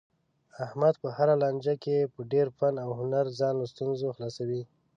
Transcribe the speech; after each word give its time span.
احمد 0.65 0.93
په 1.03 1.09
هره 1.17 1.35
لانجه 1.41 1.75
کې 1.83 1.97
په 2.13 2.21
ډېر 2.31 2.47
فن 2.57 2.75
او 2.85 2.89
هنر 2.99 3.25
ځان 3.39 3.53
له 3.61 3.65
ستونزو 3.73 4.07
خلاصوي. 4.15 4.61